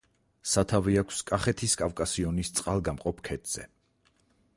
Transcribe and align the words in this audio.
სათავე 0.51 0.95
აქვს 1.01 1.19
კახეთის 1.31 1.75
კავკასიონის 1.81 2.51
წყალგამყოფ 2.61 3.21
ქედზე. 3.29 3.67